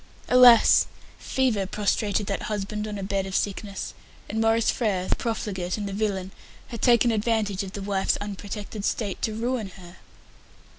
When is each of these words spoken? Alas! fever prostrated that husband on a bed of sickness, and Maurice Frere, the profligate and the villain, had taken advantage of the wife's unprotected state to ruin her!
Alas! 0.29 0.87
fever 1.19 1.67
prostrated 1.67 2.25
that 2.25 2.41
husband 2.49 2.87
on 2.87 2.97
a 2.97 3.03
bed 3.03 3.27
of 3.27 3.35
sickness, 3.35 3.93
and 4.27 4.41
Maurice 4.41 4.71
Frere, 4.71 5.07
the 5.07 5.15
profligate 5.15 5.77
and 5.77 5.87
the 5.87 5.93
villain, 5.93 6.31
had 6.69 6.81
taken 6.81 7.11
advantage 7.11 7.61
of 7.61 7.73
the 7.73 7.83
wife's 7.83 8.17
unprotected 8.17 8.83
state 8.83 9.21
to 9.21 9.35
ruin 9.35 9.67
her! 9.77 9.97